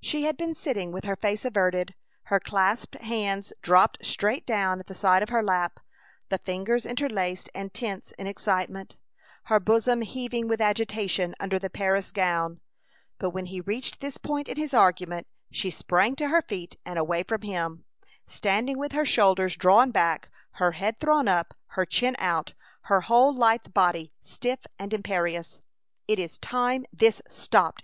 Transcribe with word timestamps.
She 0.00 0.22
had 0.22 0.36
been 0.36 0.54
sitting 0.54 0.92
with 0.92 1.02
her 1.04 1.16
face 1.16 1.44
averted, 1.44 1.96
her 2.26 2.38
clasped 2.38 2.94
hands 2.94 3.52
dropped 3.60 3.98
straight 4.06 4.46
down 4.46 4.78
at 4.78 4.86
the 4.86 4.94
side 4.94 5.20
of 5.20 5.30
her 5.30 5.42
lap, 5.42 5.80
the 6.28 6.38
fingers 6.38 6.86
interlaced 6.86 7.50
and 7.56 7.74
tense 7.74 8.12
in 8.12 8.28
excitement; 8.28 8.98
her 9.46 9.58
bosom 9.58 10.02
heaving 10.02 10.46
with 10.46 10.60
agitation 10.60 11.34
under 11.40 11.58
the 11.58 11.70
Paris 11.70 12.12
gown; 12.12 12.60
but 13.18 13.30
when 13.30 13.46
he 13.46 13.60
reached 13.60 13.98
this 13.98 14.16
point 14.16 14.48
in 14.48 14.56
his 14.58 14.72
argument 14.74 15.26
she 15.50 15.70
sprang 15.70 16.14
to 16.14 16.28
her 16.28 16.42
feet 16.42 16.76
and 16.86 16.96
away 16.96 17.24
from 17.24 17.42
him, 17.42 17.84
standing 18.28 18.78
with 18.78 18.92
her 18.92 19.04
shoulders 19.04 19.56
drawn 19.56 19.90
back, 19.90 20.30
her 20.62 20.70
head 20.70 21.00
thrown 21.00 21.26
up, 21.26 21.52
her 21.70 21.84
chin 21.84 22.14
out, 22.20 22.54
her 22.82 23.00
whole 23.00 23.34
lithe 23.34 23.74
body 23.74 24.12
stiff 24.22 24.60
and 24.78 24.94
imperious. 24.94 25.62
"It 26.06 26.20
is 26.20 26.38
time 26.38 26.86
this 26.92 27.20
stopped!" 27.26 27.76